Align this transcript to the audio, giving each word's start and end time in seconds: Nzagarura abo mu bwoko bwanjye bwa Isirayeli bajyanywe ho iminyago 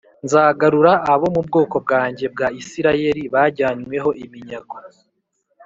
Nzagarura 0.25 0.91
abo 1.13 1.27
mu 1.35 1.41
bwoko 1.47 1.75
bwanjye 1.85 2.25
bwa 2.33 2.47
Isirayeli 2.61 3.23
bajyanywe 3.33 3.95
ho 4.03 4.09
iminyago 4.25 4.75